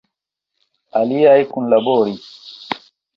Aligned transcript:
Aliaj 1.01 1.35
kunlaboris. 1.51 2.25